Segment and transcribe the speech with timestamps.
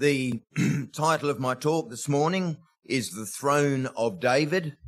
[0.00, 0.40] The
[0.94, 2.56] title of my talk this morning
[2.86, 4.78] is The Throne of David.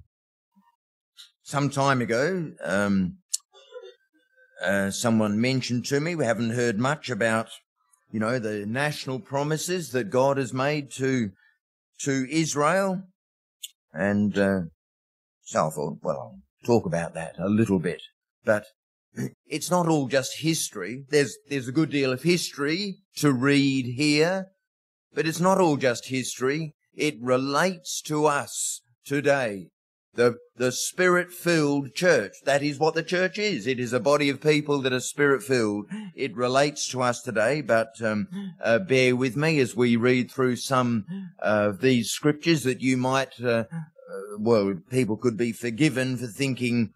[1.43, 3.19] Some time ago, um,
[4.65, 7.51] uh, someone mentioned to me, we haven't heard much about,
[8.11, 11.33] you know, the national promises that God has made to,
[12.05, 13.03] to Israel.
[13.93, 14.61] And, uh,
[15.43, 18.01] so I thought, well, I'll talk about that a little bit.
[18.47, 18.65] But
[19.47, 21.05] it's not all just history.
[21.11, 24.47] There's, there's a good deal of history to read here
[25.15, 26.75] but it's not all just history.
[26.95, 29.69] It relates to us today.
[30.15, 32.33] The, the spirit-filled church.
[32.45, 33.67] That is what the church is.
[33.67, 35.87] It is a body of people that are spirit-filled.
[36.15, 38.29] It relates to us today, but um,
[38.63, 41.07] uh, bear with me as we read through some
[41.39, 43.65] of these scriptures that you might, uh, uh,
[44.39, 46.91] well, people could be forgiven for thinking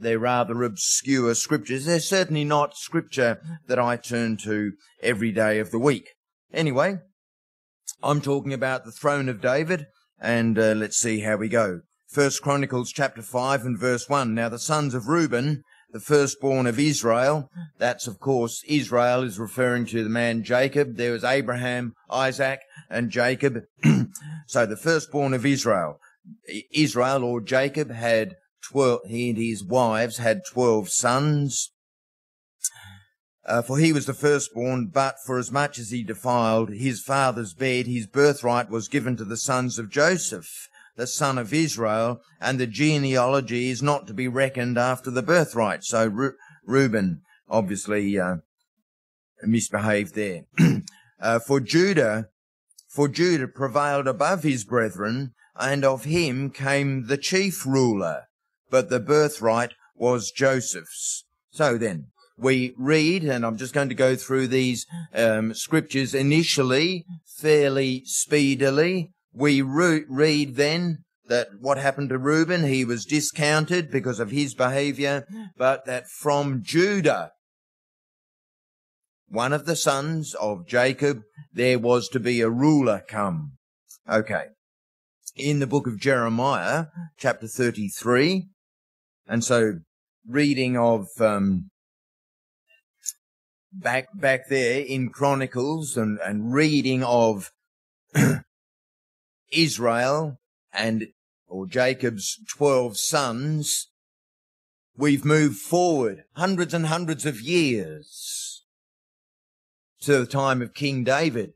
[0.00, 1.84] they're rather obscure scriptures.
[1.84, 6.08] They're certainly not scripture that I turn to every day of the week.
[6.52, 6.98] Anyway,
[8.02, 9.86] I'm talking about the throne of David,
[10.20, 11.80] and uh, let's see how we go.
[12.08, 14.34] First Chronicles chapter 5 and verse 1.
[14.34, 19.86] Now the sons of Reuben, the firstborn of Israel, that's of course Israel is referring
[19.86, 20.96] to the man Jacob.
[20.96, 23.62] There was Abraham, Isaac, and Jacob.
[24.46, 25.98] so the firstborn of Israel,
[26.72, 31.72] Israel or Jacob had twelve, he and his wives had twelve sons.
[33.46, 37.54] Uh, for he was the firstborn, but for as much as he defiled his father's
[37.54, 42.58] bed, his birthright was given to the sons of Joseph, the son of Israel, and
[42.58, 45.84] the genealogy is not to be reckoned after the birthright.
[45.84, 46.30] So Re-
[46.64, 48.36] Reuben obviously uh,
[49.44, 50.46] misbehaved there.
[51.20, 52.28] uh, for Judah,
[52.88, 58.24] for Judah prevailed above his brethren, and of him came the chief ruler,
[58.70, 61.24] but the birthright was Joseph's.
[61.50, 62.08] So then,
[62.38, 67.04] we read, and I'm just going to go through these um, scriptures initially,
[67.38, 69.10] fairly speedily.
[69.32, 70.98] We re- read then
[71.28, 75.26] that what happened to Reuben, he was discounted because of his behavior,
[75.56, 77.32] but that from Judah,
[79.28, 81.22] one of the sons of Jacob,
[81.52, 83.52] there was to be a ruler come.
[84.08, 84.44] Okay.
[85.34, 86.86] In the book of Jeremiah,
[87.18, 88.46] chapter 33,
[89.26, 89.80] and so
[90.26, 91.70] reading of um,
[93.80, 97.52] back back there in Chronicles and, and reading of
[99.52, 100.38] Israel
[100.72, 101.08] and
[101.46, 103.88] or Jacob's twelve sons,
[104.96, 108.64] we've moved forward hundreds and hundreds of years
[110.00, 111.52] to the time of King David.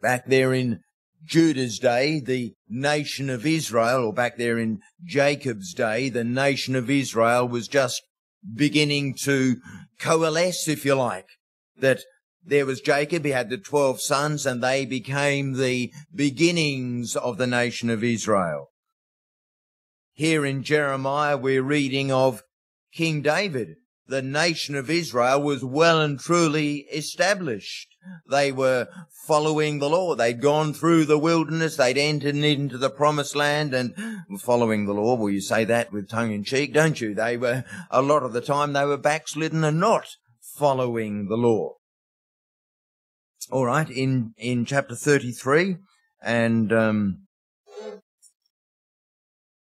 [0.00, 0.80] Back there in
[1.24, 6.88] Judah's day, the nation of Israel, or back there in Jacob's day, the nation of
[6.88, 8.02] Israel was just
[8.54, 9.56] beginning to
[9.98, 11.28] coalesce, if you like,
[11.76, 12.00] that
[12.44, 17.46] there was Jacob, he had the 12 sons, and they became the beginnings of the
[17.46, 18.70] nation of Israel.
[20.12, 22.42] Here in Jeremiah, we're reading of
[22.92, 23.76] King David.
[24.06, 27.94] The nation of Israel was well and truly established.
[28.30, 28.88] They were
[29.26, 30.14] following the law.
[30.14, 31.76] They'd gone through the wilderness.
[31.76, 33.94] They'd entered into the promised land and
[34.40, 35.16] following the law.
[35.16, 37.14] Well, you say that with tongue in cheek, don't you?
[37.14, 41.74] They were, a lot of the time, they were backslidden and not following the law.
[43.50, 43.88] All right.
[43.88, 45.76] In, in chapter 33
[46.22, 47.22] and, um,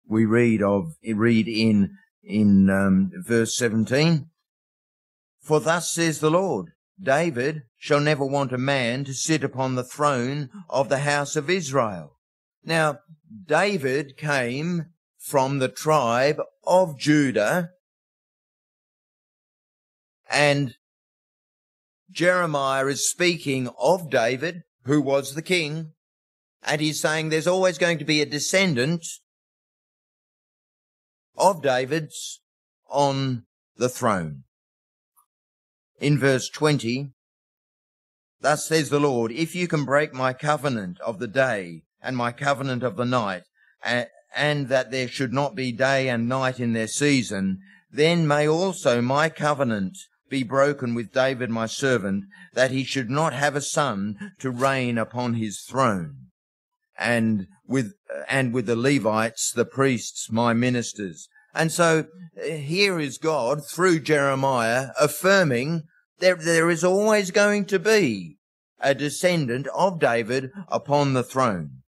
[0.09, 1.91] we read of, read in,
[2.23, 4.29] in, um, verse 17.
[5.41, 6.71] For thus says the Lord,
[7.01, 11.49] David shall never want a man to sit upon the throne of the house of
[11.49, 12.17] Israel.
[12.63, 12.99] Now,
[13.45, 14.87] David came
[15.17, 17.71] from the tribe of Judah
[20.29, 20.75] and
[22.11, 25.93] Jeremiah is speaking of David, who was the king,
[26.63, 29.05] and he's saying there's always going to be a descendant
[31.37, 32.41] of David's
[32.87, 33.45] on
[33.75, 34.43] the throne
[35.99, 37.11] in verse 20,
[38.39, 42.31] Thus says the Lord, if you can break my covenant of the day and my
[42.31, 43.43] covenant of the night,
[43.83, 47.59] and, that there should not be day and night in their season,
[47.91, 49.97] then may also my covenant
[50.29, 54.97] be broken with David my servant, that he should not have a son to reign
[54.97, 56.27] upon his throne.
[56.99, 57.93] And with,
[58.29, 62.05] and with the Levites, the priests, my ministers, and so
[62.39, 65.83] uh, here is God through Jeremiah affirming
[66.19, 68.37] that there is always going to be
[68.79, 71.81] a descendant of David upon the throne.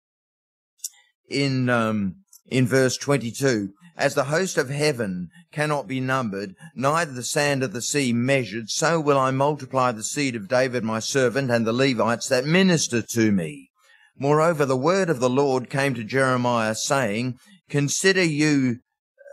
[1.29, 7.23] In, um, in verse 22, As the host of heaven cannot be numbered, neither the
[7.23, 11.51] sand of the sea measured, so will I multiply the seed of David my servant
[11.51, 13.69] and the Levites that minister to me.
[14.17, 17.37] Moreover, the word of the Lord came to Jeremiah saying,
[17.69, 18.77] Consider you,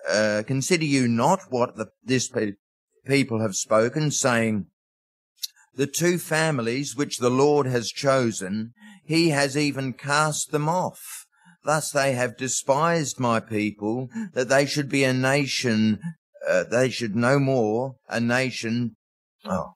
[0.08, 2.52] uh, consider you not what the, this pe-
[3.06, 4.66] people have spoken, saying,
[5.76, 8.72] the two families which the Lord has chosen,
[9.04, 11.26] he has even cast them off.
[11.64, 15.98] Thus they have despised my people, that they should be a nation,
[16.48, 18.96] uh, they should no more a nation,
[19.44, 19.74] oh,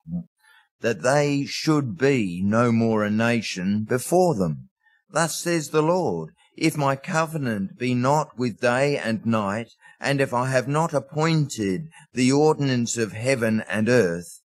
[0.81, 4.69] that they should be no more a nation before them.
[5.09, 9.69] Thus says the Lord, if my covenant be not with day and night,
[9.99, 14.41] and if I have not appointed the ordinance of heaven and earth,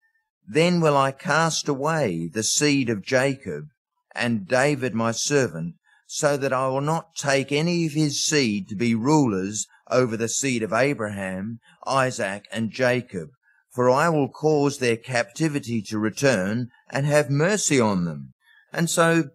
[0.46, 3.68] then will I cast away the seed of Jacob
[4.14, 8.76] and David my servant, so that I will not take any of his seed to
[8.76, 13.30] be rulers over the seed of Abraham, Isaac, and Jacob,
[13.70, 18.34] for I will cause their captivity to return and have mercy on them.
[18.72, 19.30] And so,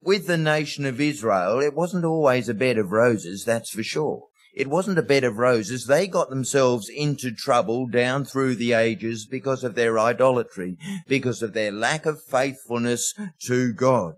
[0.00, 4.28] with the nation of Israel, it wasn't always a bed of roses, that's for sure.
[4.54, 5.86] It wasn't a bed of roses.
[5.86, 11.52] They got themselves into trouble down through the ages because of their idolatry, because of
[11.52, 13.14] their lack of faithfulness
[13.46, 14.14] to God,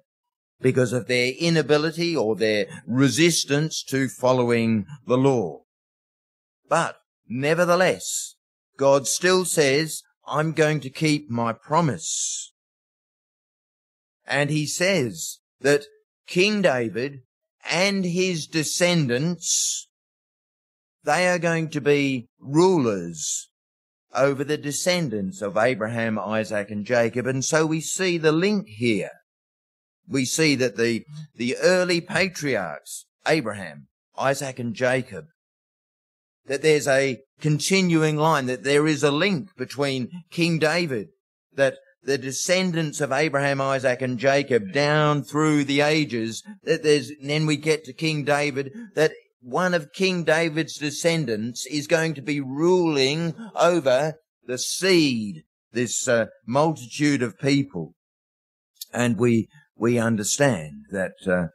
[0.60, 5.62] because of their inability or their resistance to following the law.
[6.68, 6.96] But
[7.28, 8.36] nevertheless,
[8.76, 12.52] God still says, I'm going to keep my promise.
[14.26, 15.84] And he says that
[16.26, 17.22] King David
[17.68, 19.88] and his descendants
[21.04, 23.48] they are going to be rulers
[24.14, 27.26] over the descendants of Abraham, Isaac, and Jacob.
[27.26, 29.10] And so we see the link here.
[30.08, 31.04] We see that the,
[31.36, 33.86] the early patriarchs, Abraham,
[34.18, 35.26] Isaac, and Jacob,
[36.46, 41.08] that there's a continuing line, that there is a link between King David,
[41.54, 47.30] that the descendants of Abraham, Isaac, and Jacob down through the ages, that there's, and
[47.30, 52.22] then we get to King David, that one of King David's descendants is going to
[52.22, 54.14] be ruling over
[54.46, 57.94] the seed, this uh, multitude of people.
[58.92, 61.48] And we, we understand that, uh,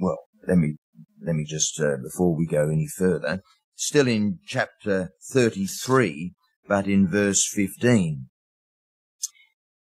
[0.00, 0.76] well, let me,
[1.22, 3.42] let me just, uh, before we go any further,
[3.74, 6.32] still in chapter 33,
[6.66, 8.28] but in verse 15.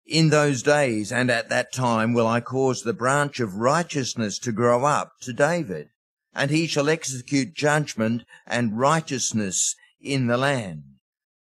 [0.07, 4.53] In those days and at that time will I cause the branch of righteousness to
[4.53, 5.89] grow up to David
[6.35, 10.83] and he shall execute judgment and righteousness in the land.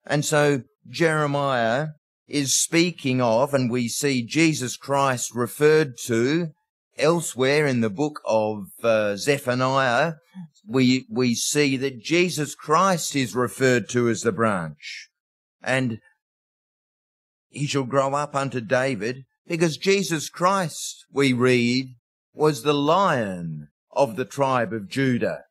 [0.05, 1.87] And so Jeremiah
[2.27, 6.49] is speaking of, and we see Jesus Christ referred to
[6.97, 10.13] elsewhere in the book of uh, Zephaniah.
[10.65, 15.09] We, we see that Jesus Christ is referred to as the branch.
[15.61, 15.99] And
[17.49, 21.95] he shall grow up unto David because Jesus Christ, we read,
[22.33, 25.41] was the lion of the tribe of Judah.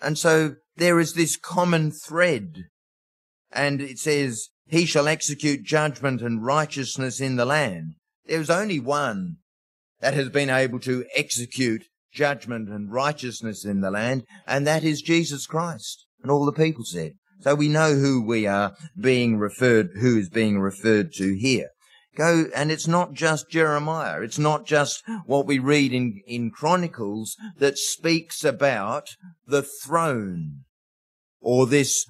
[0.00, 2.66] And so there is this common thread.
[3.50, 7.94] And it says, he shall execute judgment and righteousness in the land.
[8.26, 9.36] There's only one
[10.00, 15.02] that has been able to execute judgment and righteousness in the land, and that is
[15.02, 16.06] Jesus Christ.
[16.22, 17.14] And all the people said.
[17.40, 21.70] So we know who we are being referred, who is being referred to here.
[22.16, 24.20] Go, and it's not just Jeremiah.
[24.20, 29.16] It's not just what we read in, in Chronicles that speaks about
[29.46, 30.64] the throne
[31.40, 32.06] or this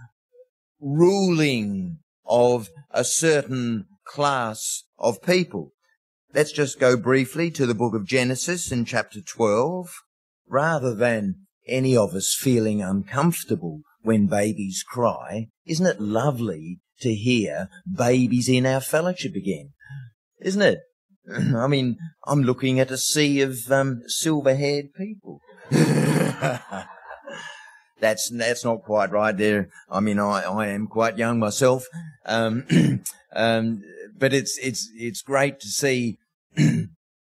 [0.81, 5.73] ruling of a certain class of people.
[6.35, 9.89] Let's just go briefly to the book of Genesis in chapter 12.
[10.47, 17.69] Rather than any of us feeling uncomfortable when babies cry, isn't it lovely to hear
[17.97, 19.75] babies in our fellowship again?
[20.45, 20.81] isn't it?
[21.57, 21.97] I mean,
[22.27, 25.41] I'm looking at a sea of um, silver-haired people.
[28.01, 29.69] that's that's not quite right there.
[29.91, 31.87] I mean, I, I am quite young myself,
[32.27, 32.67] um,
[33.35, 33.83] um,
[34.17, 36.19] but it's it's it's great to see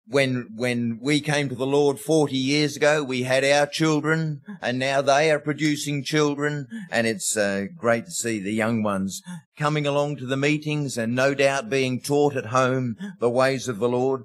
[0.07, 4.77] when when we came to the Lord 40 years ago, we had our children, and
[4.77, 9.21] now they are producing children, and it's uh, great to see the young ones
[9.57, 13.79] coming along to the meetings and no doubt being taught at home the ways of
[13.79, 14.23] the Lord,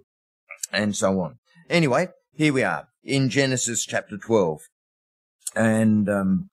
[0.72, 1.38] and so on.
[1.70, 4.60] Anyway, here we are in Genesis chapter 12,
[5.56, 6.50] and um,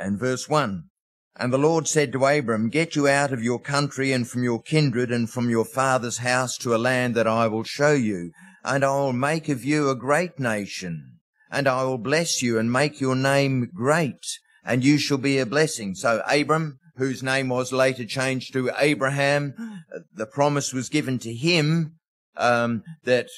[0.00, 0.84] and verse 1.
[1.40, 4.60] And the Lord said to Abram, Get you out of your country and from your
[4.60, 8.32] kindred and from your father's house to a land that I will show you
[8.64, 11.18] and I will make of you a great nation,
[11.50, 15.46] and I will bless you and make your name great, and you shall be a
[15.46, 15.94] blessing.
[15.94, 19.54] So Abram, whose name was later changed to Abraham,
[20.12, 21.94] the promise was given to him
[22.36, 23.28] um, that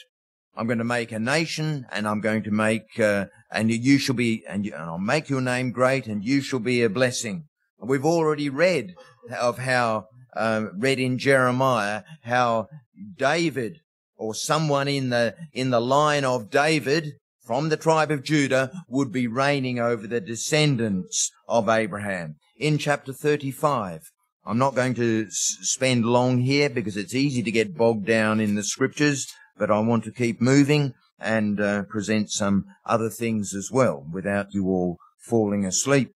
[0.57, 4.17] I'm going to make a nation, and I'm going to make, uh, and you shall
[4.17, 7.45] be, and, you, and I'll make your name great, and you shall be a blessing.
[7.79, 8.95] We've already read
[9.39, 12.69] of how, uh, read in Jeremiah, how
[13.17, 13.79] David
[14.21, 19.11] or someone in the, in the line of David from the tribe of Judah would
[19.11, 22.37] be reigning over the descendants of Abraham.
[22.59, 24.03] In chapter 35,
[24.45, 28.57] I'm not going to spend long here because it's easy to get bogged down in
[28.57, 33.71] the scriptures, but I want to keep moving and uh, present some other things as
[33.73, 36.13] well without you all falling asleep.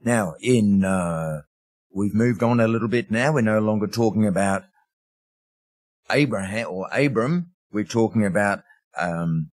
[0.00, 1.40] Now, in, uh,
[1.92, 3.32] we've moved on a little bit now.
[3.32, 4.62] We're no longer talking about
[6.10, 7.52] Abraham or Abram.
[7.72, 8.60] We're talking about,
[8.98, 9.50] um,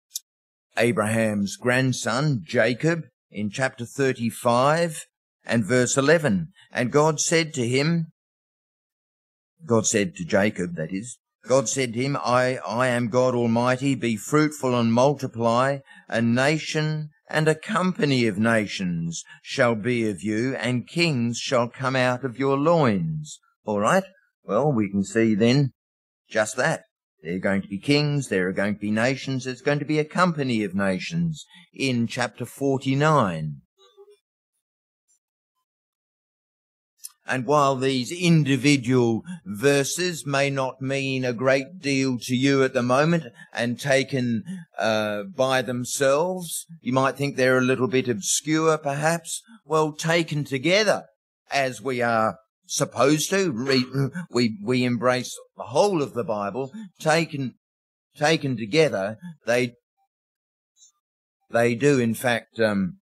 [0.76, 5.07] Abraham's grandson, Jacob, in chapter 35
[5.45, 6.52] and verse 11.
[6.73, 8.12] And God said to him,
[9.66, 13.95] God said to Jacob, that is, God said to him, I, I am God Almighty,
[13.95, 15.78] be fruitful and multiply,
[16.09, 21.97] a nation and a company of nations shall be of you, and kings shall come
[21.97, 23.38] out of your loins.
[23.64, 24.04] All right?
[24.42, 25.73] Well, we can see then
[26.30, 26.84] just that.
[27.22, 29.84] There are going to be kings, there are going to be nations, there's going to
[29.84, 31.44] be a company of nations
[31.75, 33.60] in chapter 49.
[37.26, 42.82] And while these individual verses may not mean a great deal to you at the
[42.82, 44.42] moment and taken
[44.76, 49.42] uh, by themselves, you might think they're a little bit obscure perhaps.
[49.64, 51.04] Well, taken together
[51.52, 52.38] as we are
[52.71, 53.50] supposed to,
[54.31, 57.55] we, we embrace the whole of the Bible, taken,
[58.17, 59.75] taken together, they,
[61.50, 62.99] they do in fact, um,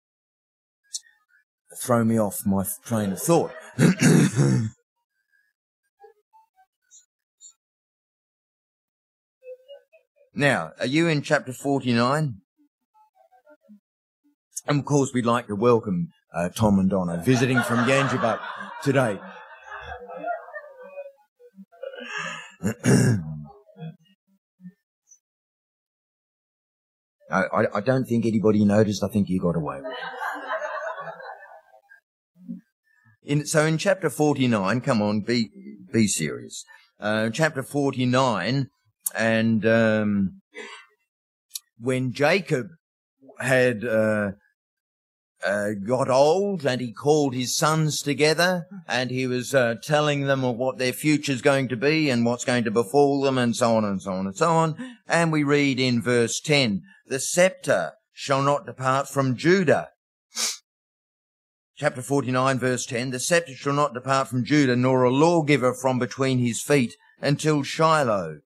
[1.81, 3.51] throw me off my train of thought.
[10.35, 12.35] now, are you in chapter 49?
[14.67, 18.39] And of course, we'd like to welcome uh, Tom and Donna visiting from Yangebup
[18.83, 19.19] today.
[27.31, 29.03] I, I, don't think anybody noticed.
[29.03, 29.97] I think you got away with it.
[33.23, 35.49] In, so in chapter 49, come on, be,
[35.91, 36.63] be serious.
[36.99, 38.67] Uh, chapter 49,
[39.15, 40.41] and, um,
[41.79, 42.67] when Jacob
[43.39, 44.31] had, uh,
[45.45, 50.41] uh, got old and he called his sons together and he was uh, telling them
[50.41, 53.85] what their future's going to be and what's going to befall them and so on
[53.85, 54.75] and so on and so on.
[55.07, 59.89] And we read in verse 10, the scepter shall not depart from Judah
[61.75, 65.99] chapter 49 verse 10, the scepter shall not depart from Judah, nor a lawgiver from
[65.99, 68.39] between his feet until Shiloh.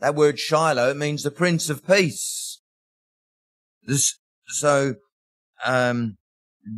[0.00, 2.60] That word Shiloh means the Prince of Peace.
[3.82, 4.96] This, so,
[5.64, 6.16] um,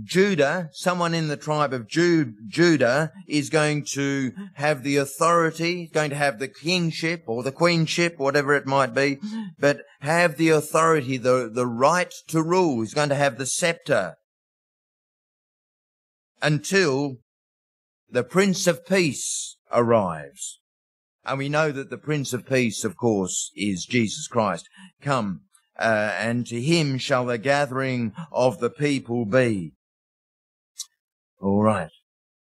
[0.04, 6.10] Judah, someone in the tribe of Ju- Judah is going to have the authority, going
[6.10, 9.18] to have the kingship or the queenship, whatever it might be,
[9.58, 12.80] but have the authority, the, the right to rule.
[12.80, 14.14] He's going to have the scepter
[16.40, 17.16] until
[18.08, 20.60] the Prince of Peace arrives.
[21.24, 24.68] And we know that the Prince of Peace, of course, is Jesus Christ.
[25.00, 25.42] Come,
[25.82, 29.72] uh, and to him shall the gathering of the people be.
[31.40, 31.90] All right.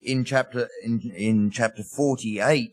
[0.00, 2.72] In chapter, in, in chapter 48,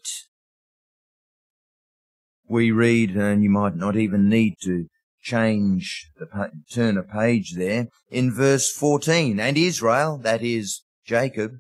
[2.48, 4.88] we read, and you might not even need to
[5.22, 11.52] change the, turn a page there, in verse 14, and Israel, that is Jacob.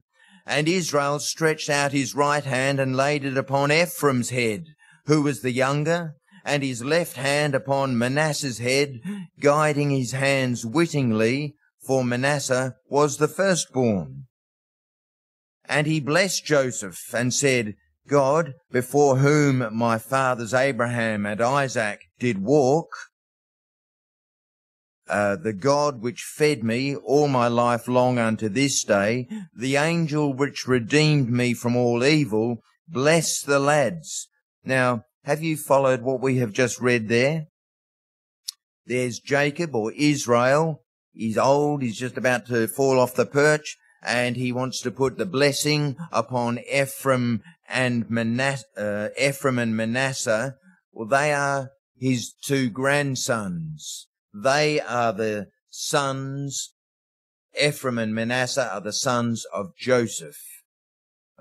[0.48, 4.63] And Israel stretched out his right hand and laid it upon Ephraim's head,
[5.05, 6.15] who was the younger,
[6.46, 9.00] and his left hand upon Manasseh's head,
[9.39, 11.55] guiding his hands wittingly,
[11.86, 14.27] for Manasseh was the firstborn.
[15.65, 17.75] And he blessed Joseph and said,
[18.08, 22.89] God, before whom my fathers Abraham and Isaac did walk,
[25.08, 30.34] uh, the God which fed me all my life long unto this day, the angel
[30.34, 34.27] which redeemed me from all evil, bless the lads.
[34.63, 37.47] Now, have you followed what we have just read there?
[38.85, 40.83] There's Jacob or Israel.
[41.13, 41.81] He's old.
[41.81, 45.97] He's just about to fall off the perch and he wants to put the blessing
[46.11, 50.55] upon Ephraim and Manasseh, uh, Ephraim and Manasseh.
[50.91, 54.07] Well, they are his two grandsons.
[54.33, 56.73] they are the sons,
[57.61, 60.38] Ephraim and Manasseh are the sons of Joseph.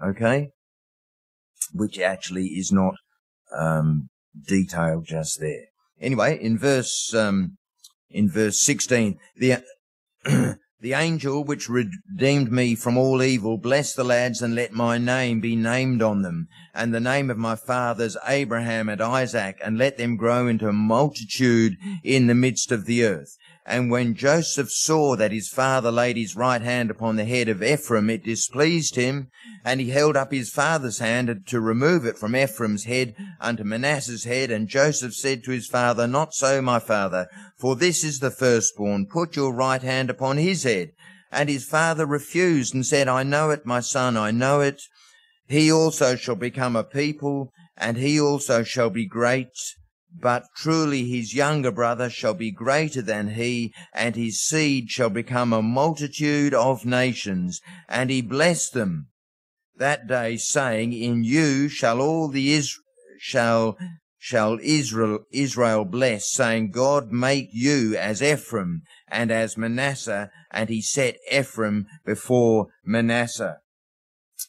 [0.03, 0.51] Okay?
[1.73, 2.95] Which actually is not,
[3.57, 4.09] um,
[4.47, 5.67] detail just there.
[6.01, 7.57] Anyway, in verse, um,
[8.11, 9.63] in verse 16, the,
[10.81, 15.41] the angel which redeemed me from all evil, bless the lads and let my name
[15.41, 19.97] be named on them, and the name of my fathers Abraham and Isaac, and let
[19.97, 23.37] them grow into a multitude in the midst of the earth.
[23.71, 27.63] And when Joseph saw that his father laid his right hand upon the head of
[27.63, 29.29] Ephraim, it displeased him,
[29.63, 34.25] and he held up his father's hand to remove it from Ephraim's head unto Manasseh's
[34.25, 34.51] head.
[34.51, 39.05] And Joseph said to his father, Not so, my father, for this is the firstborn.
[39.05, 40.93] Put your right hand upon his head.
[41.31, 44.81] And his father refused and said, I know it, my son, I know it.
[45.47, 49.53] He also shall become a people, and he also shall be great.
[50.21, 55.53] But truly his younger brother shall be greater than he, and his seed shall become
[55.53, 57.61] a multitude of nations.
[57.89, 59.09] And he blessed them
[59.77, 62.79] that day, saying, In you shall all the Is-
[63.21, 63.79] shall
[64.19, 70.83] shall Israel Israel bless, saying, God make you as Ephraim and as Manasseh, and he
[70.83, 73.61] set Ephraim before Manasseh.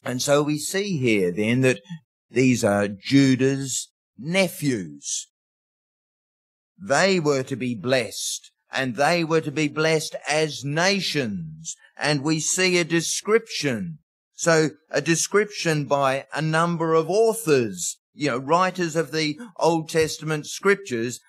[0.04, 1.80] And so we see here then that
[2.28, 5.28] these are Judah's nephews.
[6.80, 11.76] They were to be blessed and they were to be blessed as nations.
[11.98, 13.98] And we see a description.
[14.34, 20.46] So a description by a number of authors, you know, writers of the Old Testament
[20.46, 21.20] scriptures.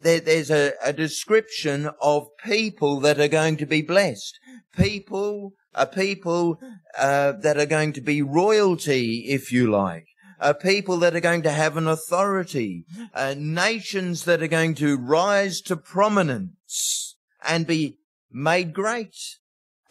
[0.00, 4.38] There, there's a, a description of people that are going to be blessed.
[4.76, 6.60] People, a people
[6.96, 10.09] uh, that are going to be royalty, if you like
[10.40, 14.96] uh, people that are going to have an authority, uh, nations that are going to
[14.96, 17.98] rise to prominence and be
[18.32, 19.16] made great.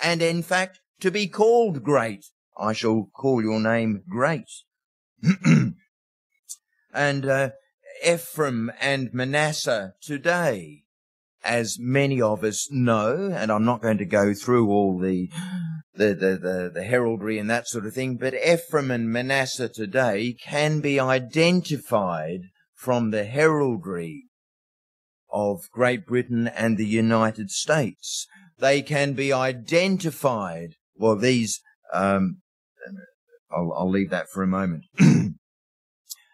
[0.02, 2.26] And in fact, to be called great.
[2.58, 4.50] I shall call your name great.
[6.94, 7.52] and uh,
[8.06, 10.84] Ephraim and Manasseh today
[11.44, 15.30] as many of us know, and I'm not going to go through all the,
[15.96, 20.36] the, the, the, the, heraldry and that sort of thing, but Ephraim and Manasseh today
[20.42, 22.42] can be identified
[22.76, 24.26] from the heraldry
[25.32, 28.28] of Great Britain and the United States.
[28.58, 30.76] They can be identified.
[30.96, 31.62] Well, these,
[31.94, 32.42] um,
[33.52, 34.86] I'll, I'll leave that for a moment.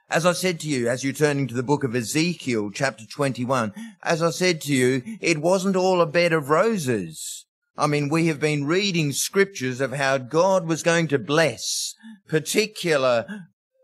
[0.09, 3.73] As I said to you, as you're turning to the book of Ezekiel, chapter 21,
[4.03, 7.44] as I said to you, it wasn't all a bed of roses.
[7.77, 11.93] I mean, we have been reading scriptures of how God was going to bless
[12.27, 13.25] particular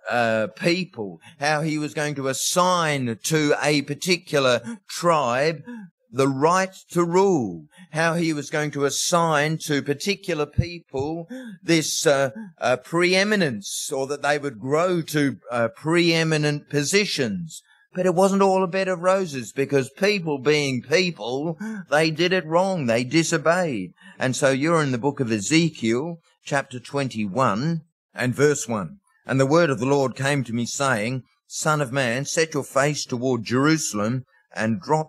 [0.10, 5.64] uh, people, how he was going to assign to a particular tribe
[6.12, 11.28] the right to rule, how he was going to assign to particular people
[11.64, 17.62] this uh, uh, preeminence, or that they would grow to uh, preeminent positions.
[17.94, 21.58] But it wasn't all a bed of roses because people being people,
[21.90, 22.86] they did it wrong.
[22.86, 23.94] They disobeyed.
[24.18, 27.82] And so you're in the book of Ezekiel, chapter 21
[28.14, 28.98] and verse 1.
[29.26, 32.64] And the word of the Lord came to me saying, Son of man, set your
[32.64, 34.24] face toward Jerusalem
[34.56, 35.08] and drop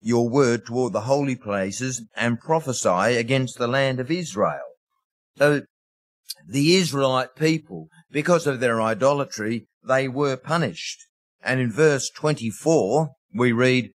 [0.00, 4.64] your word toward the holy places and prophesy against the land of Israel.
[5.36, 5.62] So
[6.48, 11.05] the Israelite people, because of their idolatry, they were punished.
[11.46, 13.92] And in verse 24, we read,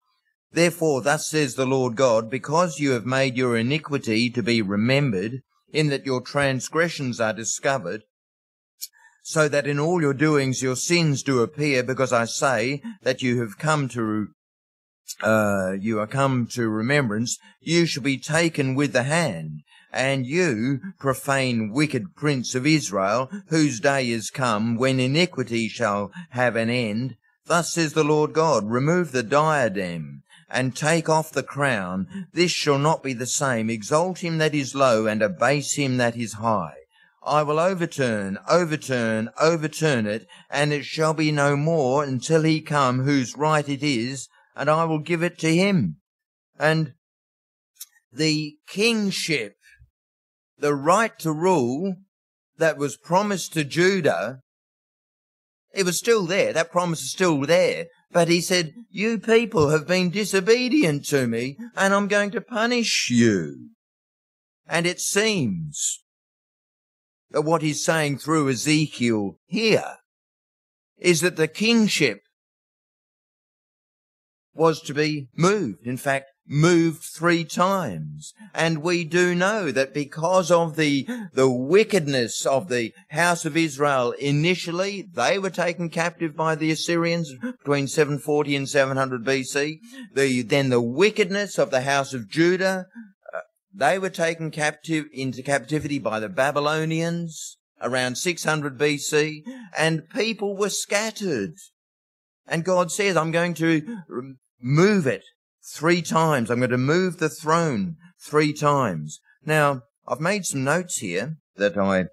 [0.52, 5.44] Therefore thus says the Lord God, because you have made your iniquity to be remembered,
[5.72, 8.04] in that your transgressions are discovered,
[9.24, 13.40] so that in all your doings your sins do appear, because I say that you
[13.40, 14.28] have come to
[15.24, 19.62] uh, you are come to remembrance, you shall be taken with the hand.
[19.94, 26.58] And you, profane wicked prince of Israel, whose day is come, when iniquity shall have
[26.58, 27.16] an end,
[27.48, 32.28] thus says the Lord God, remove the diadem, and take off the crown.
[32.34, 33.70] This shall not be the same.
[33.70, 36.76] Exalt him that is low, and abase him that is high.
[37.24, 43.04] I will overturn, overturn, overturn it, and it shall be no more until he come
[43.04, 45.98] whose right it is, and I will give it to him.
[46.58, 46.94] And
[48.12, 49.58] the kingship,
[50.58, 51.96] the right to rule
[52.58, 54.42] that was promised to Judah,
[55.74, 56.54] it was still there.
[56.54, 57.86] That promise is still there.
[58.12, 63.10] But he said, you people have been disobedient to me and I'm going to punish
[63.12, 63.70] you.
[64.68, 66.04] And it seems
[67.32, 69.98] that what he's saying through Ezekiel here
[70.98, 72.22] is that the kingship
[74.54, 75.86] was to be moved.
[75.86, 78.34] In fact, moved three times.
[78.54, 84.12] And we do know that because of the, the wickedness of the house of Israel
[84.14, 89.80] initially, they were taken captive by the Assyrians between 740 and 700 BC.
[90.14, 92.86] The, then the wickedness of the house of Judah,
[93.34, 93.40] uh,
[93.74, 99.44] they were taken captive, into captivity by the Babylonians around 600 BC
[99.78, 101.54] and people were scattered.
[102.48, 104.00] And God says, I'm going to
[104.62, 105.24] move it
[105.68, 106.50] three times.
[106.50, 109.20] I'm going to move the throne three times.
[109.46, 112.06] Now, I've made some notes here that I,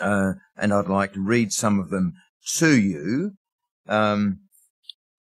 [0.00, 2.14] uh, and I'd like to read some of them
[2.56, 3.32] to you.
[3.88, 4.40] Um,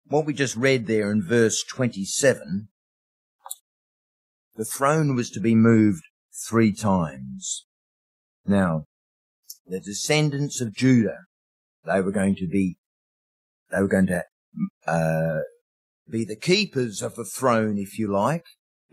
[0.07, 2.69] what we just read there in verse 27,
[4.57, 6.03] the throne was to be moved
[6.49, 7.67] three times.
[8.47, 8.85] Now,
[9.67, 11.19] the descendants of Judah,
[11.85, 12.79] they were going to be,
[13.71, 14.25] they were going to,
[14.87, 15.41] uh,
[16.11, 18.45] be the keepers of the throne, if you like,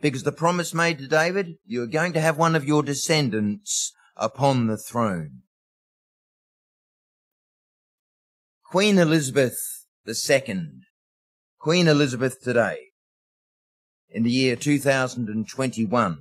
[0.02, 3.94] because the promise made to David, you are going to have one of your descendants
[4.16, 5.42] upon the throne.
[8.64, 9.58] Queen Elizabeth
[10.08, 10.70] II,
[11.60, 12.78] Queen Elizabeth today,
[14.10, 16.18] in the year 2021,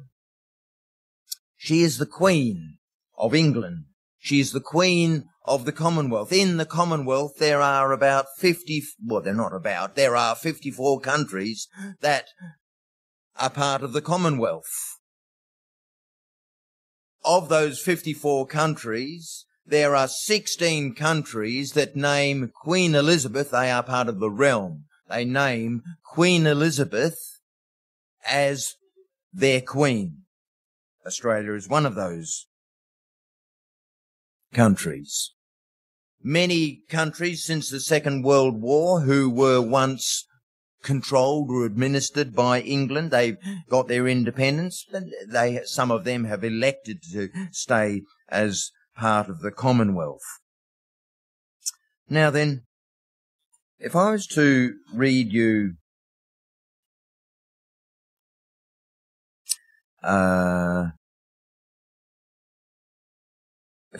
[1.57, 2.78] she is the Queen
[3.16, 3.85] of England.
[4.18, 6.33] She is the Queen of the Commonwealth.
[6.33, 11.68] In the Commonwealth, there are about 50, well, they're not about, there are 54 countries
[12.00, 12.28] that
[13.38, 14.98] are part of the Commonwealth.
[17.24, 24.09] Of those 54 countries, there are 16 countries that name Queen Elizabeth, they are part
[24.09, 24.85] of the realm.
[25.09, 27.18] They name Queen Elizabeth
[28.26, 28.74] as
[29.33, 30.22] their queen.
[31.07, 32.46] Australia is one of those
[34.54, 35.32] countries.
[36.22, 40.26] Many countries since the Second World War who were once
[40.82, 43.36] controlled or administered by England, they've
[43.68, 44.86] got their independence.
[44.90, 50.22] But they, some of them have elected to stay as part of the Commonwealth.
[52.08, 52.62] Now then,
[53.78, 55.74] if I was to read you
[60.02, 60.90] uh,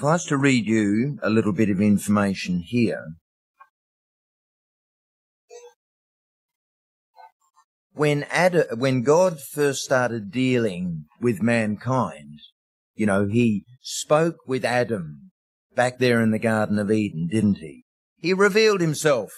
[0.05, 3.15] if I was to read you a little bit of information here,
[7.95, 12.41] when Adam, when God first started dealing with mankind,
[12.95, 15.31] you know, he spoke with Adam
[15.75, 17.87] back there in the Garden of Eden, didn't he?
[18.19, 19.33] He revealed himself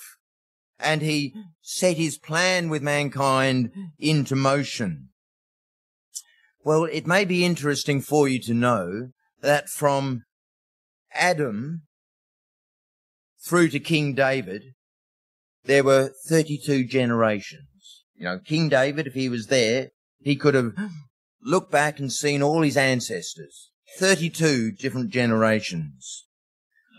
[0.80, 5.10] and he set his plan with mankind into motion.
[6.64, 9.10] Well, it may be interesting for you to know
[9.42, 10.24] that from
[11.18, 11.82] Adam
[13.46, 14.74] through to King David,
[15.64, 18.04] there were 32 generations.
[18.14, 20.72] You know, King David, if he was there, he could have
[21.42, 23.70] looked back and seen all his ancestors.
[23.98, 26.26] 32 different generations.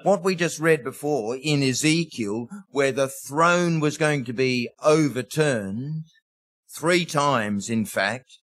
[0.03, 6.03] What we just read before in Ezekiel, where the throne was going to be overturned,
[6.69, 8.39] three times in fact,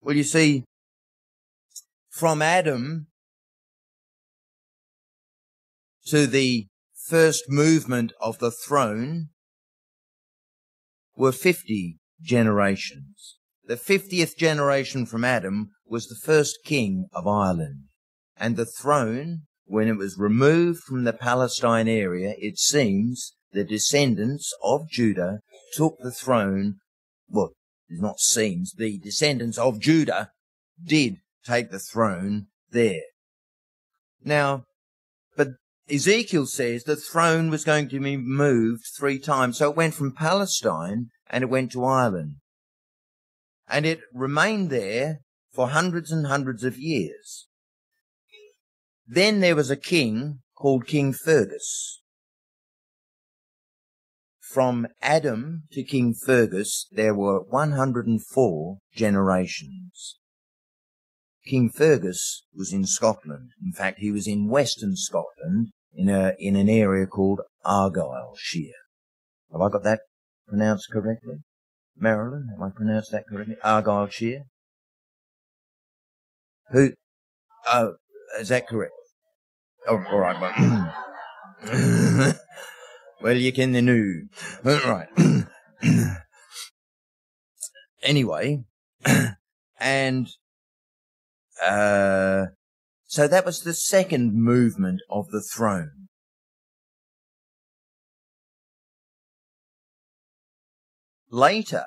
[0.00, 0.64] well, you see,
[2.10, 3.06] from Adam
[6.06, 9.28] to the first movement of the throne
[11.16, 13.38] were 50 generations.
[13.66, 17.84] The 50th generation from Adam was the first king of Ireland.
[18.36, 24.52] And the throne, when it was removed from the Palestine area, it seems the descendants
[24.62, 25.38] of Judah
[25.74, 26.76] took the throne.
[27.28, 27.52] Well,
[27.88, 30.30] it not seems, the descendants of Judah
[30.84, 33.02] did take the throne there.
[34.22, 34.64] Now,
[35.36, 35.48] but
[35.90, 39.58] Ezekiel says the throne was going to be moved three times.
[39.58, 42.36] So it went from Palestine and it went to Ireland.
[43.68, 45.20] And it remained there
[45.52, 47.46] for hundreds and hundreds of years.
[49.06, 52.00] Then there was a king called King Fergus.
[54.40, 60.18] From Adam to King Fergus, there were 104 generations.
[61.46, 63.50] King Fergus was in Scotland.
[63.62, 68.72] In fact, he was in western Scotland in a, in an area called Argyllshire.
[69.52, 70.00] Have I got that
[70.48, 71.42] pronounced correctly?
[71.96, 73.56] Marilyn, have I pronounced that correctly?
[73.62, 74.44] Argyllshire?
[76.70, 76.92] Who,
[77.68, 77.94] oh,
[78.40, 78.92] is that correct?
[79.86, 82.34] Oh, all right, well,
[83.22, 84.28] well, you can the new.
[84.64, 85.08] Right.
[88.02, 88.64] anyway,
[89.78, 90.28] and
[91.64, 92.46] uh,
[93.06, 96.04] so that was the second movement of the throne.
[101.34, 101.84] later,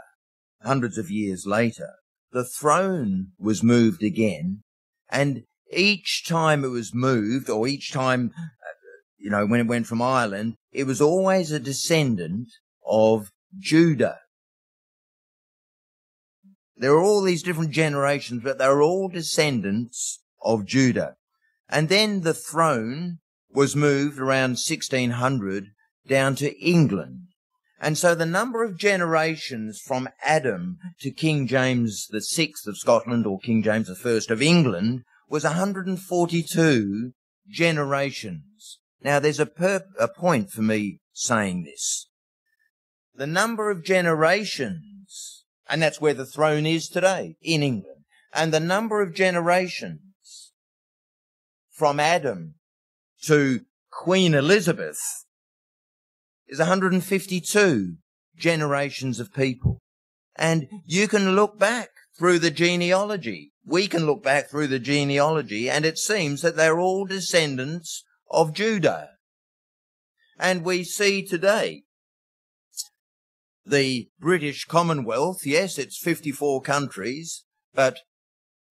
[0.63, 1.93] hundreds of years later,
[2.31, 4.61] the throne was moved again
[5.09, 8.69] and each time it was moved or each time, uh,
[9.17, 12.49] you know, when it went from Ireland, it was always a descendant
[12.85, 14.19] of Judah.
[16.79, 21.15] There are all these different generations, but they're all descendants of Judah.
[21.69, 23.19] And then the throne
[23.51, 25.65] was moved around 1600
[26.07, 27.27] down to England.
[27.79, 33.39] And so the number of generations from Adam to King James VI of Scotland or
[33.39, 37.13] King James I of England was 142
[37.49, 38.79] generations.
[39.01, 42.09] Now there's a, per- a point for me saying this.
[43.15, 44.96] The number of generations,
[45.69, 48.03] and that's where the throne is today, in England,
[48.33, 50.53] and the number of generations
[51.71, 52.55] from Adam
[53.23, 54.99] to Queen Elizabeth
[56.47, 57.95] is 152
[58.37, 59.81] generations of people.
[60.35, 63.51] And you can look back through the genealogy.
[63.65, 68.53] We can look back through the genealogy and it seems that they're all descendants of
[68.53, 69.09] Judah.
[70.39, 71.83] And we see today
[73.67, 77.99] the British Commonwealth, yes, it's 54 countries, but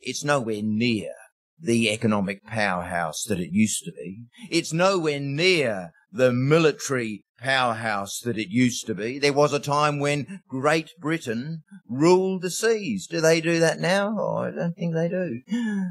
[0.01, 1.13] it's nowhere near
[1.59, 4.25] the economic powerhouse that it used to be.
[4.51, 9.19] It's nowhere near the military powerhouse that it used to be.
[9.19, 13.07] There was a time when Great Britain ruled the seas.
[13.07, 14.17] Do they do that now?
[14.19, 15.41] Oh, I don't think they do.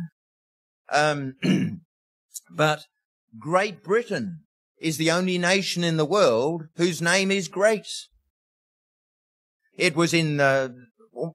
[0.94, 1.34] Um,
[2.52, 2.86] but
[3.40, 4.42] Great Britain
[4.80, 7.88] is the only nation in the world whose name is great.
[9.78, 10.70] It was in uh,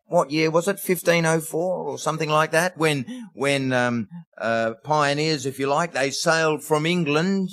[0.07, 0.79] what year was it?
[0.85, 2.77] 1504 or something like that.
[2.77, 7.49] When when um, uh, pioneers, if you like, they sailed from England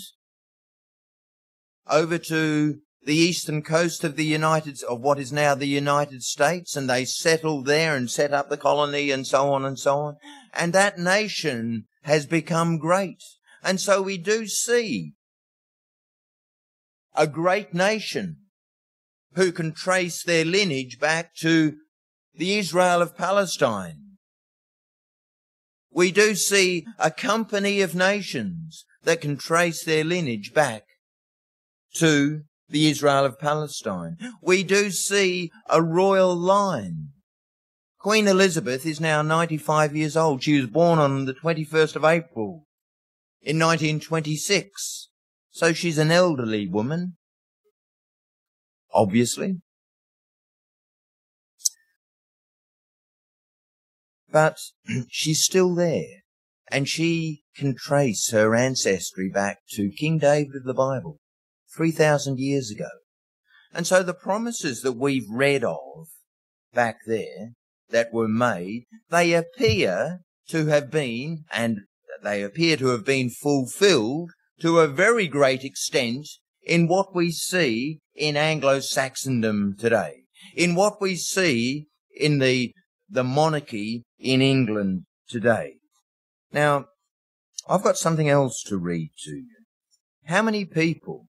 [1.89, 6.76] over to the eastern coast of the United, of what is now the United States,
[6.76, 10.17] and they settled there and set up the colony and so on and so on.
[10.54, 13.23] And that nation has become great.
[13.63, 15.13] And so we do see
[17.15, 18.38] a great nation
[19.38, 21.76] who can trace their lineage back to
[22.34, 24.17] the Israel of Palestine.
[25.91, 30.86] We do see a company of nations that can trace their lineage back
[31.95, 34.17] to the Israel of Palestine.
[34.41, 37.10] We do see a royal line.
[38.00, 40.41] Queen Elizabeth is now 95 years old.
[40.41, 42.65] She was born on the 21st of April
[43.43, 45.10] in 1926.
[45.52, 47.17] So she's an elderly woman.
[48.97, 49.57] Obviously.
[54.31, 54.57] But
[55.10, 56.23] she's still there.
[56.69, 61.19] And she can trace her ancestry back to King David of the Bible.
[61.75, 62.89] 3,000 years ago.
[63.71, 66.07] And so the promises that we've read of
[66.73, 67.51] back there
[67.91, 71.81] that were made, they appear to have been, and
[72.23, 74.31] they appear to have been fulfilled
[74.62, 76.27] to a very great extent
[76.67, 80.23] in what we see in Anglo-Saxondom today,
[80.56, 82.73] in what we see in the,
[83.10, 85.75] the monarchy in England today.
[86.51, 86.86] Now,
[87.69, 89.63] I've got something else to read to you.
[90.25, 91.27] How many people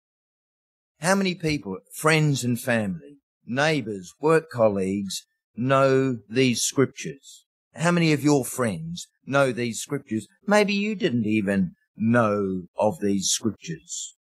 [0.99, 7.45] how many people, friends and family, neighbours, work colleagues, know these scriptures?
[7.75, 10.27] How many of your friends know these scriptures?
[10.47, 14.15] Maybe you didn't even know of these scriptures.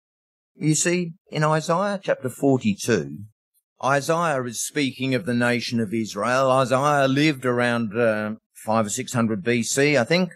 [0.55, 3.19] You see, in Isaiah chapter 42,
[3.83, 6.51] Isaiah is speaking of the nation of Israel.
[6.51, 8.35] Isaiah lived around uh,
[8.65, 10.33] five or six hundred BC, I think.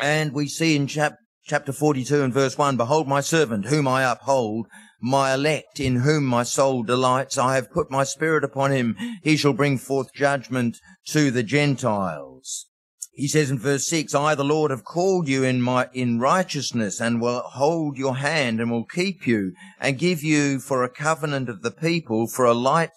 [0.00, 4.04] And we see in chap- chapter 42 and verse 1, Behold my servant, whom I
[4.04, 4.68] uphold,
[5.00, 7.36] my elect in whom my soul delights.
[7.36, 8.96] I have put my spirit upon him.
[9.22, 12.66] He shall bring forth judgment to the Gentiles.
[13.16, 17.00] He says in verse six, I, the Lord, have called you in my, in righteousness
[17.00, 21.48] and will hold your hand and will keep you and give you for a covenant
[21.48, 22.90] of the people, for a light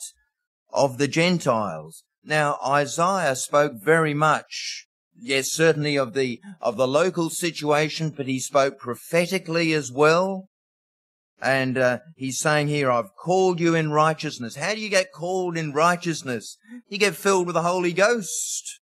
[0.73, 2.03] of the Gentiles.
[2.21, 4.87] Now, Isaiah spoke very much
[5.21, 10.49] yes, certainly of the, of the local situation, but he spoke prophetically as well.
[11.41, 14.57] And uh, he's saying here, I've called you in righteousness.
[14.57, 16.57] How do you get called in righteousness?
[16.89, 18.81] You get filled with the Holy Ghost.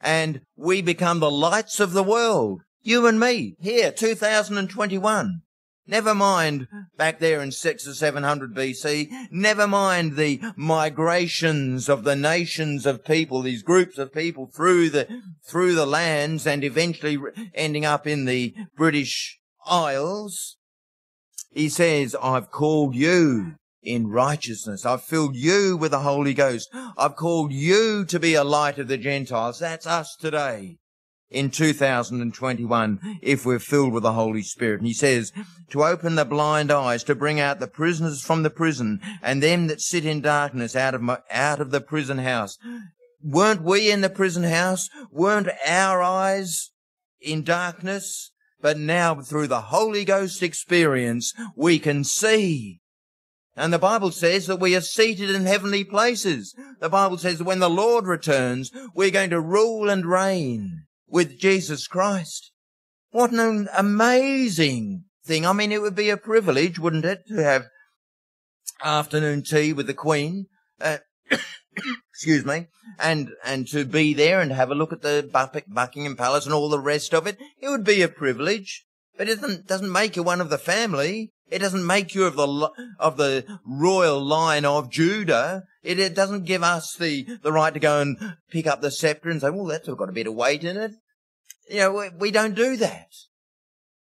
[0.00, 2.62] And we become the lights of the world.
[2.82, 5.42] You and me, here, 2021.
[5.88, 9.08] Never mind back there in six or seven hundred BC.
[9.30, 15.22] Never mind the migrations of the nations of people, these groups of people through the,
[15.48, 17.18] through the lands and eventually
[17.54, 20.56] ending up in the British Isles,
[21.52, 23.54] he says, I've called you
[23.86, 24.84] in righteousness.
[24.84, 26.68] I've filled you with the Holy Ghost.
[26.98, 29.60] I've called you to be a light of the Gentiles.
[29.60, 30.78] That's us today
[31.30, 34.80] in 2021 if we're filled with the Holy Spirit.
[34.80, 35.32] And he says,
[35.70, 39.66] to open the blind eyes, to bring out the prisoners from the prison and them
[39.68, 42.58] that sit in darkness out of my, out of the prison house.
[43.22, 44.88] Weren't we in the prison house?
[45.10, 46.70] Weren't our eyes
[47.20, 48.32] in darkness?
[48.60, 52.80] But now through the Holy Ghost experience, we can see.
[53.56, 56.54] And the Bible says that we are seated in heavenly places.
[56.80, 61.38] The Bible says that when the Lord returns, we're going to rule and reign with
[61.38, 62.52] Jesus Christ.
[63.10, 65.46] What an amazing thing.
[65.46, 67.64] I mean, it would be a privilege, wouldn't it, to have
[68.84, 70.46] afternoon tea with the Queen,
[70.80, 70.98] uh,
[72.10, 72.66] excuse me,
[72.98, 75.28] and, and to be there and have a look at the
[75.68, 77.38] Buckingham Palace and all the rest of it.
[77.60, 78.85] It would be a privilege,
[79.18, 81.32] it doesn't, doesn't make you one of the family.
[81.48, 85.62] It doesn't make you of the of the royal line of Judah.
[85.82, 89.30] It, it doesn't give us the, the right to go and pick up the scepter
[89.30, 90.92] and say, well, that's got a bit of weight in it.
[91.70, 93.08] You know, we, we don't do that.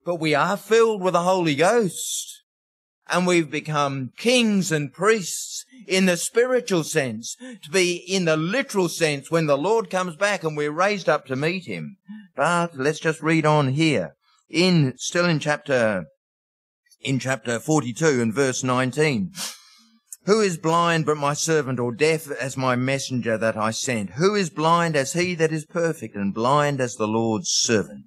[0.05, 2.43] But we are filled with the Holy Ghost.
[3.09, 8.89] And we've become kings and priests in the spiritual sense, to be in the literal
[8.89, 11.97] sense when the Lord comes back and we're raised up to meet him.
[12.37, 14.15] But let's just read on here.
[14.53, 16.05] In, still in chapter
[17.01, 19.33] in chapter 42 and verse 19.
[20.27, 24.11] Who is blind but my servant, or deaf as my messenger that I sent?
[24.11, 28.05] Who is blind as he that is perfect, and blind as the Lord's servant?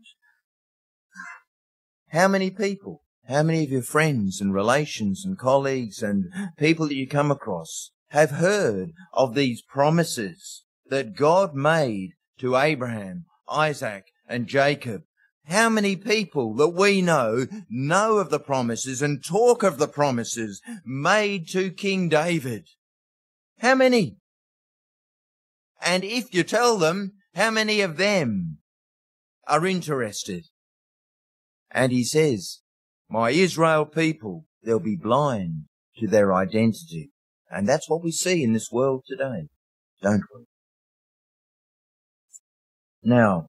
[2.10, 6.26] How many people, how many of your friends and relations and colleagues and
[6.60, 13.26] people that you come across have heard of these promises that God made to Abraham,
[13.50, 15.02] Isaac, and Jacob
[15.48, 20.62] how many people that we know know of the promises and talk of the promises
[20.86, 22.68] made to King David?
[23.60, 24.18] How many?
[25.82, 28.58] And if you tell them, how many of them
[29.48, 30.46] are interested?
[31.70, 32.62] And he says,
[33.10, 35.66] my Israel people, they'll be blind
[35.98, 37.12] to their identity.
[37.50, 39.48] And that's what we see in this world today,
[40.02, 40.46] don't we?
[43.04, 43.48] Now,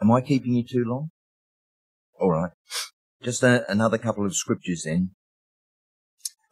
[0.00, 1.10] Am I keeping you too long?
[2.18, 2.52] All right.
[3.22, 5.10] Just a, another couple of scriptures then.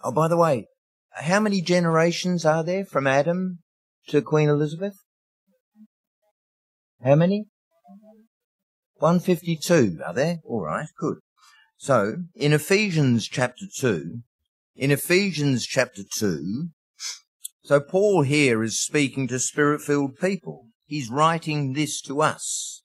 [0.03, 0.67] Oh, by the way,
[1.13, 3.61] how many generations are there from Adam
[4.09, 4.95] to Queen Elizabeth?
[7.03, 7.47] How many?
[8.97, 10.39] 152, are there?
[10.45, 11.19] All right, good.
[11.77, 14.21] So, in Ephesians chapter 2,
[14.77, 16.69] in Ephesians chapter 2,
[17.63, 20.67] so Paul here is speaking to spirit-filled people.
[20.87, 22.78] He's writing this to us.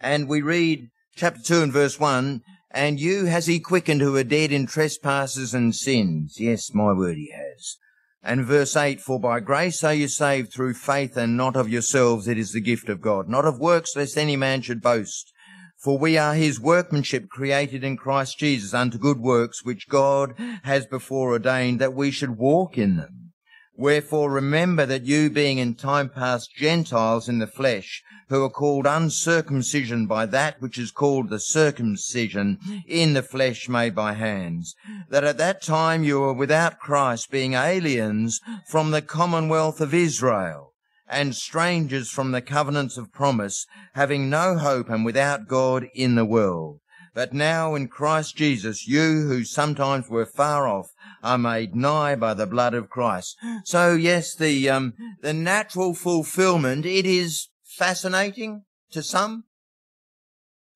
[0.00, 4.24] And we read chapter 2 and verse 1, and you has he quickened who are
[4.24, 6.36] dead in trespasses and sins.
[6.38, 7.78] Yes, my word he has.
[8.22, 12.28] And verse 8, for by grace are you saved through faith and not of yourselves,
[12.28, 15.32] it is the gift of God, not of works lest any man should boast.
[15.78, 20.34] For we are his workmanship created in Christ Jesus unto good works, which God
[20.64, 23.32] has before ordained that we should walk in them.
[23.76, 28.86] Wherefore remember that you being in time past Gentiles in the flesh, who are called
[28.86, 34.74] uncircumcision by that which is called the circumcision in the flesh made by hands,
[35.08, 40.74] that at that time you were without Christ, being aliens from the commonwealth of Israel,
[41.08, 46.26] and strangers from the covenants of promise, having no hope and without God in the
[46.26, 46.80] world.
[47.14, 50.90] But now in Christ Jesus, you who sometimes were far off
[51.22, 53.36] are made nigh by the blood of Christ.
[53.64, 59.44] So yes, the, um, the natural fulfillment, it is fascinating to some.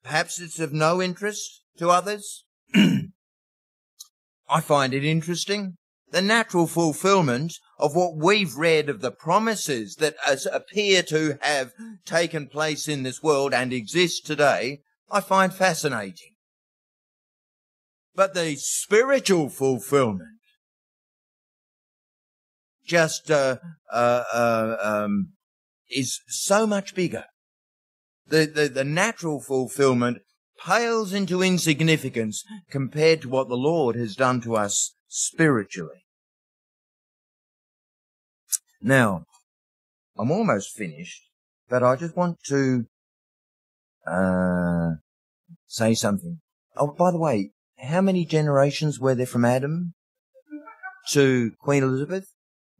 [0.04, 2.44] Perhaps it's of no interest to others.
[2.74, 5.76] I find it interesting.
[6.10, 10.14] The natural fulfillment of what we've read of the promises that
[10.52, 11.72] appear to have
[12.04, 16.34] taken place in this world and exist today, I find fascinating.
[18.14, 20.28] But the spiritual fulfillment
[22.84, 23.56] just uh,
[23.90, 25.32] uh, uh, um,
[25.92, 27.24] is so much bigger.
[28.26, 30.18] The, the, the natural fulfillment
[30.64, 36.04] pales into insignificance compared to what the Lord has done to us spiritually.
[38.80, 39.24] Now,
[40.18, 41.22] I'm almost finished,
[41.68, 42.86] but I just want to
[44.06, 44.90] uh,
[45.66, 46.40] say something.
[46.76, 49.94] Oh, by the way, how many generations were there from Adam
[51.10, 52.26] to Queen Elizabeth?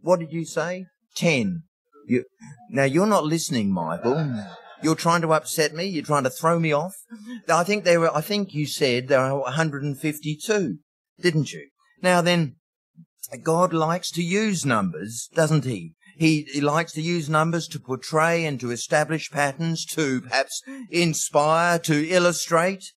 [0.01, 0.87] What did you say?
[1.15, 1.65] Ten.
[2.07, 2.25] You,
[2.71, 4.45] now you're not listening, Michael.
[4.83, 5.85] You're trying to upset me.
[5.85, 6.95] You're trying to throw me off.
[7.49, 8.15] I think there were.
[8.15, 10.79] I think you said there are 152
[11.23, 11.69] didn't you?
[12.03, 12.57] Now then,
[13.43, 15.95] God likes to use numbers, doesn't he?
[16.17, 21.79] He, he likes to use numbers to portray and to establish patterns, to perhaps inspire,
[21.81, 22.93] to illustrate,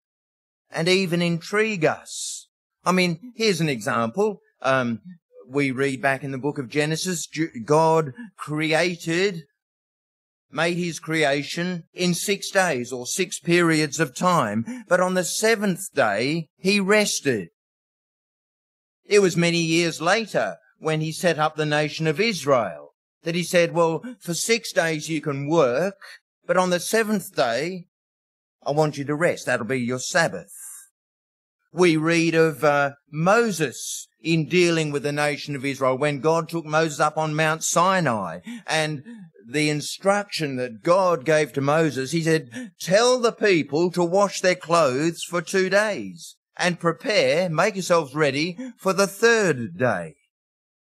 [0.69, 2.49] and even intrigue us.
[2.83, 4.41] I mean, here's an example.
[4.61, 5.01] Um,
[5.47, 7.27] we read back in the book of Genesis,
[7.65, 9.43] God created,
[10.51, 14.83] made his creation in six days or six periods of time.
[14.87, 17.49] But on the seventh day, he rested.
[19.05, 22.93] It was many years later when he set up the nation of Israel
[23.23, 25.95] that he said, well, for six days you can work,
[26.45, 27.87] but on the seventh day,
[28.65, 29.45] I want you to rest.
[29.45, 30.51] That'll be your Sabbath.
[31.75, 36.63] We read of uh, Moses in dealing with the nation of Israel when God took
[36.65, 39.03] Moses up on Mount Sinai and
[39.45, 44.55] the instruction that God gave to Moses, he said, tell the people to wash their
[44.55, 50.15] clothes for two days and prepare, make yourselves ready for the third day.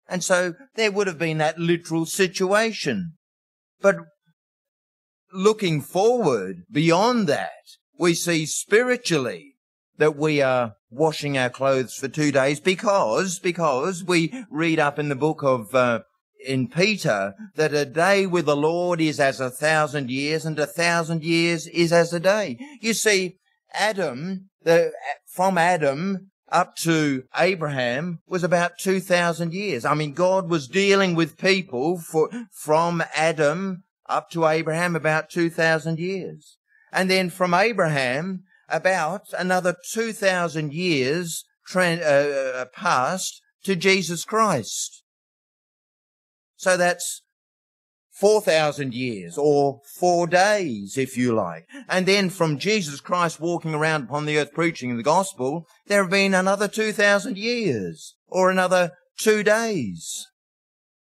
[0.07, 3.15] And so there would have been that literal situation.
[3.81, 3.97] But
[5.33, 7.53] looking forward beyond that,
[7.99, 9.54] we see spiritually
[9.99, 15.09] that we are washing our clothes for two days because, because we read up in
[15.09, 16.01] the book of, uh,
[16.47, 20.67] in Peter that a day with the Lord is as a thousand years and a
[20.67, 22.59] thousand years is as a day.
[22.81, 23.39] You see,
[23.73, 24.93] Adam, the,
[25.27, 29.85] from Adam up to Abraham was about 2,000 years.
[29.85, 35.99] I mean, God was dealing with people for, from Adam up to Abraham about 2,000
[35.99, 36.59] years.
[36.93, 41.45] And then from Abraham, about another 2,000 years
[41.75, 45.03] uh, uh, passed to Jesus Christ.
[46.57, 47.23] So that's
[48.15, 51.67] 4,000 years or four days, if you like.
[51.89, 56.11] And then from Jesus Christ walking around upon the earth preaching the gospel, there have
[56.11, 60.27] been another 2,000 years or another two days.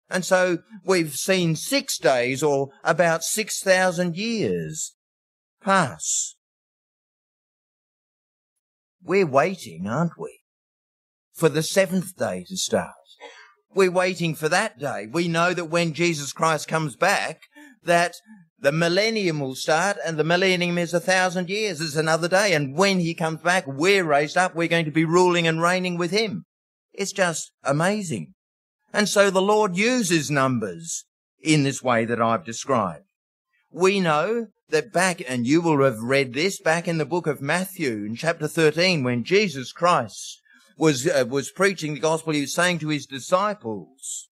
[0.08, 4.94] And so we've seen six days or about 6,000 years
[5.62, 6.31] pass.
[9.04, 10.40] We're waiting, aren't we?
[11.34, 12.92] For the seventh day to start.
[13.74, 15.08] We're waiting for that day.
[15.10, 17.40] We know that when Jesus Christ comes back,
[17.82, 18.14] that
[18.58, 21.80] the millennium will start and the millennium is a thousand years.
[21.80, 22.52] It's another day.
[22.52, 24.54] And when he comes back, we're raised up.
[24.54, 26.44] We're going to be ruling and reigning with him.
[26.92, 28.34] It's just amazing.
[28.92, 31.06] And so the Lord uses numbers
[31.42, 33.06] in this way that I've described.
[33.70, 37.40] We know that back, and you will have read this back in the book of
[37.40, 40.40] Matthew in chapter 13 when Jesus Christ
[40.76, 44.28] was, uh, was preaching the gospel, he was saying to his disciples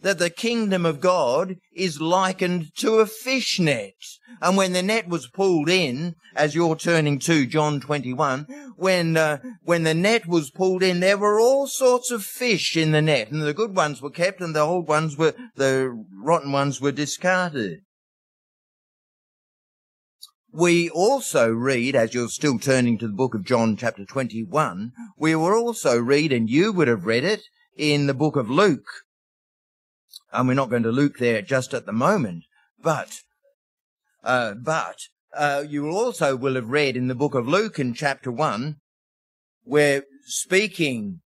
[0.00, 3.94] that the kingdom of God is likened to a fish net.
[4.40, 8.46] And when the net was pulled in, as you're turning to John 21,
[8.76, 12.92] when, uh, when the net was pulled in, there were all sorts of fish in
[12.92, 16.52] the net, and the good ones were kept, and the old ones were, the rotten
[16.52, 17.80] ones were discarded.
[20.54, 25.34] We also read, as you're still turning to the book of John chapter 21, we
[25.34, 27.40] will also read, and you would have read it,
[27.74, 28.84] in the book of Luke.
[30.30, 32.44] And we're not going to Luke there just at the moment,
[32.82, 33.20] but,
[34.22, 34.98] uh, but,
[35.32, 38.76] uh, you also will have read in the book of Luke in chapter 1,
[39.64, 41.22] where speaking,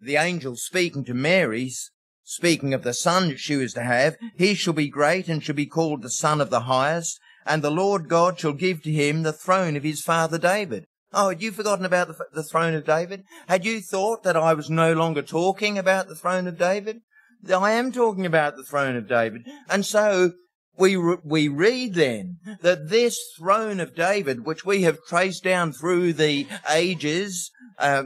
[0.00, 1.92] the angel speaking to Mary's,
[2.24, 5.66] speaking of the son she was to have, he shall be great and shall be
[5.66, 9.32] called the son of the highest and the Lord God shall give to him the
[9.32, 10.86] throne of his father David.
[11.14, 13.24] Oh, had you forgotten about the, the throne of David?
[13.48, 17.02] Had you thought that I was no longer talking about the throne of David?
[17.50, 19.46] I am talking about the throne of David.
[19.68, 20.32] And so
[20.78, 26.14] we, we read then that this throne of David, which we have traced down through
[26.14, 28.04] the ages, uh,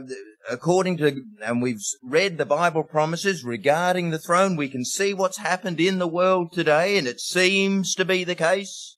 [0.49, 5.37] according to, and we've read the Bible promises regarding the throne, we can see what's
[5.37, 8.96] happened in the world today, and it seems to be the case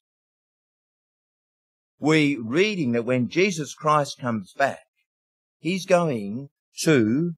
[2.00, 4.80] we reading that when Jesus Christ comes back,
[5.60, 6.50] he's going
[6.84, 7.34] to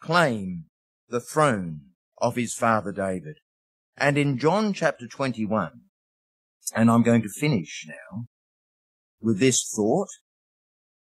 [0.00, 0.66] claim
[1.08, 1.80] the throne
[2.18, 3.38] of his father David.
[3.96, 5.80] And in John chapter 21,
[6.74, 8.26] and I'm going to finish now
[9.20, 10.08] with this thought,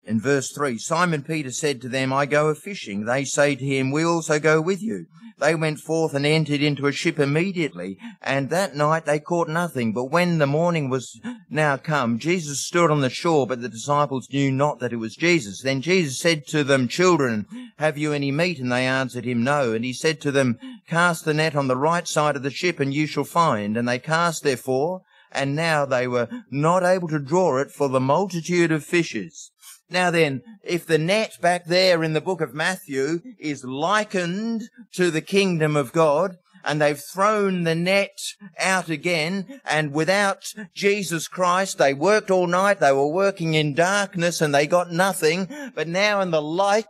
[0.09, 3.05] in verse 3, Simon Peter said to them, I go a fishing.
[3.05, 5.07] They say to him, We also go with you.
[5.39, 9.93] They went forth and entered into a ship immediately, and that night they caught nothing.
[9.93, 14.29] But when the morning was now come, Jesus stood on the shore, but the disciples
[14.33, 15.61] knew not that it was Jesus.
[15.63, 17.47] Then Jesus said to them, Children,
[17.79, 18.59] have you any meat?
[18.59, 19.75] And they answered him, No.
[19.75, 22.81] And he said to them, Cast the net on the right side of the ship,
[22.81, 23.77] and you shall find.
[23.77, 28.01] And they cast therefore, and now they were not able to draw it for the
[28.01, 29.53] multitude of fishes.
[29.91, 35.11] Now then, if the net back there in the book of Matthew is likened to
[35.11, 38.19] the kingdom of God, and they've thrown the net
[38.59, 44.43] out again, and without Jesus Christ, they worked all night, they were working in darkness,
[44.43, 46.85] and they got nothing, but now in the light,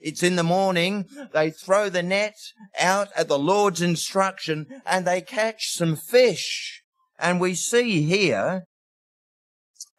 [0.00, 2.34] it's in the morning, they throw the net
[2.78, 6.82] out at the Lord's instruction, and they catch some fish.
[7.18, 8.64] And we see here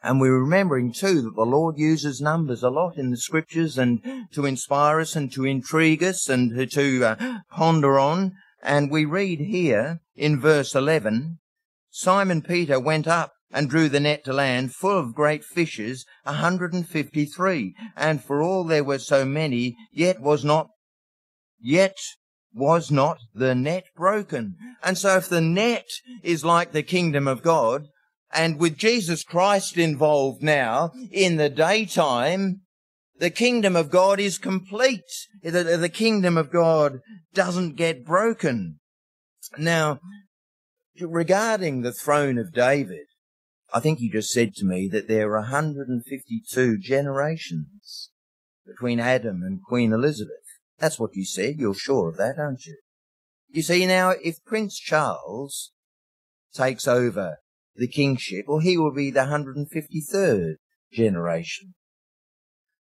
[0.03, 4.01] and we're remembering too that the Lord uses numbers a lot in the scriptures and
[4.33, 8.33] to inspire us and to intrigue us and to, uh, ponder on.
[8.63, 11.39] And we read here in verse 11,
[11.91, 16.33] Simon Peter went up and drew the net to land full of great fishes, a
[16.33, 17.75] hundred and fifty-three.
[17.95, 20.69] And for all there were so many, yet was not,
[21.59, 21.97] yet
[22.53, 24.55] was not the net broken.
[24.83, 25.85] And so if the net
[26.23, 27.87] is like the kingdom of God,
[28.33, 32.61] and with Jesus Christ involved now in the daytime,
[33.17, 35.27] the kingdom of God is complete.
[35.43, 36.99] The, the kingdom of God
[37.33, 38.79] doesn't get broken.
[39.57, 39.99] Now,
[40.99, 43.05] regarding the throne of David,
[43.73, 48.09] I think you just said to me that there are 152 generations
[48.65, 50.35] between Adam and Queen Elizabeth.
[50.79, 51.55] That's what you said.
[51.57, 52.77] You're sure of that, aren't you?
[53.49, 55.71] You see, now, if Prince Charles
[56.53, 57.37] takes over
[57.75, 60.55] the kingship, or he will be the 153rd
[60.91, 61.73] generation.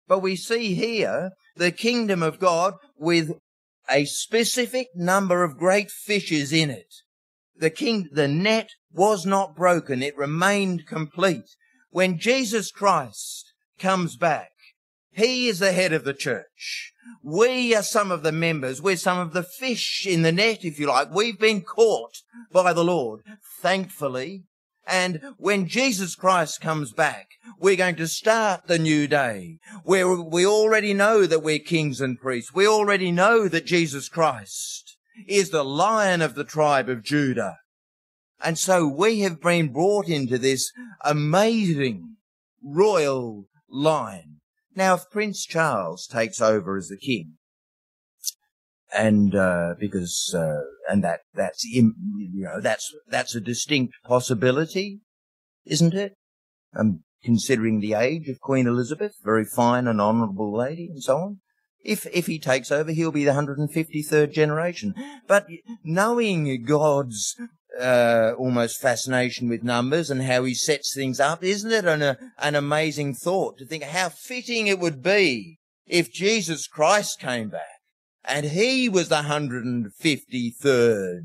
[0.07, 3.33] But we see here the kingdom of God with
[3.89, 6.93] a specific number of great fishes in it.
[7.55, 10.03] The king, the net was not broken.
[10.03, 11.49] It remained complete.
[11.89, 14.51] When Jesus Christ comes back,
[15.11, 16.93] he is the head of the church.
[17.23, 18.81] We are some of the members.
[18.81, 21.11] We're some of the fish in the net, if you like.
[21.11, 22.17] We've been caught
[22.51, 23.21] by the Lord.
[23.61, 24.43] Thankfully,
[24.87, 27.27] and when Jesus Christ comes back,
[27.59, 32.17] we're going to start the new day where we already know that we're kings and
[32.17, 32.53] priests.
[32.53, 37.57] We already know that Jesus Christ is the lion of the tribe of Judah.
[38.41, 40.71] And so we have been brought into this
[41.03, 42.17] amazing
[42.63, 44.37] royal line.
[44.75, 47.36] Now, if Prince Charles takes over as the king,
[48.95, 51.93] and uh, because uh, and that that's you
[52.33, 55.01] know that's that's a distinct possibility,
[55.65, 56.13] isn't it?
[56.77, 61.39] Um, considering the age of Queen Elizabeth, very fine and honourable lady, and so on.
[61.83, 64.93] If if he takes over, he'll be the 153rd generation.
[65.27, 65.47] But
[65.83, 67.35] knowing God's
[67.79, 72.17] uh, almost fascination with numbers and how he sets things up, isn't it an, a,
[72.39, 77.76] an amazing thought to think how fitting it would be if Jesus Christ came back
[78.27, 81.21] and he was the 153rd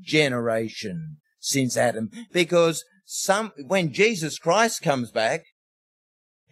[0.00, 2.10] generation since Adam.
[2.32, 5.42] Because some, when Jesus Christ comes back,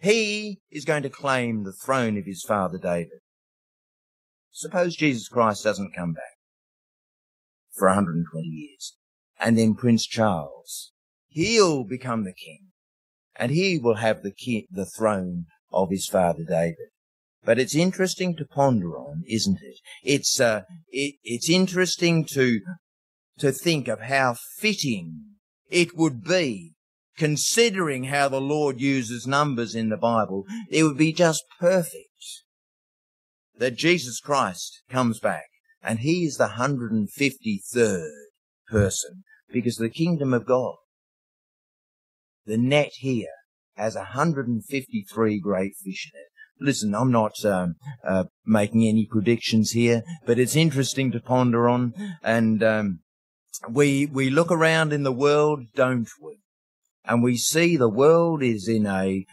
[0.01, 3.19] he is going to claim the throne of his father David.
[4.51, 6.37] Suppose Jesus Christ doesn't come back
[7.71, 8.97] for 120 years.
[9.39, 10.91] And then Prince Charles,
[11.27, 12.67] he'll become the king
[13.35, 16.88] and he will have the king, the throne of his father David.
[17.43, 19.79] But it's interesting to ponder on, isn't it?
[20.03, 22.59] It's uh, it, it's interesting to
[23.39, 25.23] to think of how fitting
[25.69, 26.73] it would be,
[27.17, 30.45] considering how the Lord uses numbers in the Bible.
[30.69, 32.05] It would be just perfect
[33.57, 35.47] that Jesus Christ comes back
[35.81, 38.09] and he is the 153rd
[38.67, 40.75] person because the kingdom of God,
[42.45, 43.27] the net here
[43.75, 46.28] has 153 great fish in it
[46.59, 47.75] listen, I'm not um,
[48.07, 51.93] uh, making any predictions here, but it's interesting to ponder on.
[52.23, 52.99] And um,
[53.69, 56.39] we we look around in the world, don't we?
[57.05, 59.25] And we see the world is in a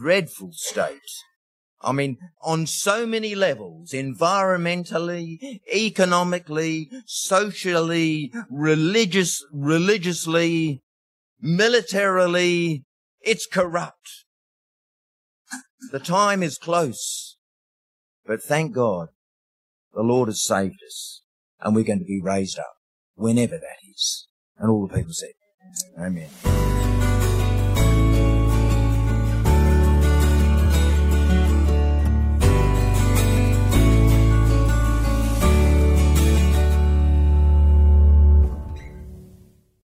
[0.00, 1.00] dreadful state.
[1.82, 10.82] I mean, on so many levels, environmentally, economically, socially, religious, religiously,
[11.40, 12.84] militarily,
[13.20, 14.24] it's corrupt.
[15.92, 17.36] The time is close.
[18.26, 19.08] But thank God,
[19.94, 21.22] the Lord has saved us
[21.60, 22.74] and we're going to be raised up
[23.14, 24.26] whenever that is.
[24.58, 25.30] And all the people said,
[25.98, 26.85] Amen.